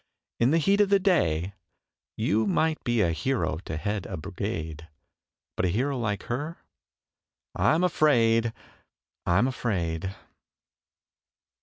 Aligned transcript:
In 0.39 0.49
the 0.49 0.57
heat 0.57 0.81
of 0.81 0.89
the 0.89 0.97
day 0.97 1.53
You 2.17 2.47
might 2.47 2.83
be 2.83 3.01
a 3.01 3.11
hero 3.11 3.59
to 3.65 3.77
head 3.77 4.07
a 4.07 4.17
brigade, 4.17 4.87
But 5.55 5.65
a 5.65 5.69
hero 5.69 5.95
like 5.95 6.23
her? 6.23 6.57
I'm 7.53 7.83
afraid! 7.83 8.51
I'm 9.27 9.47
afraid! 9.47 10.15